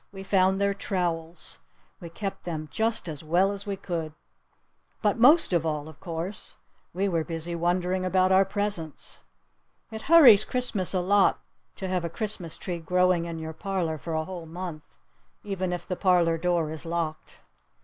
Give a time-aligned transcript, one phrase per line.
[0.11, 1.59] We found their trowels.
[1.99, 4.13] We kept them just as well as we could.
[5.03, 6.55] But, most of all, of course,
[6.91, 9.19] we were busy wondering about our presents.
[9.91, 11.39] It hurries Christmas a lot
[11.75, 14.95] to have a Christmas tree growing in your parlor for a whole month.
[15.43, 17.41] Even if the parlor door is locked.